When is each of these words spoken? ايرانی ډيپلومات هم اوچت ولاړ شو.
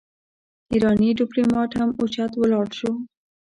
ايرانی 0.71 1.09
ډيپلومات 1.21 1.69
هم 1.79 1.89
اوچت 1.99 2.31
ولاړ 2.37 2.67
شو. 2.79 2.91